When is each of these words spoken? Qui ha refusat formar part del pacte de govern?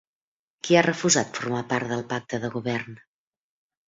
Qui 0.67 0.77
ha 0.77 0.81
refusat 0.85 1.37
formar 1.39 1.61
part 1.73 1.91
del 1.91 2.01
pacte 2.13 2.39
de 2.47 2.51
govern? 2.57 2.97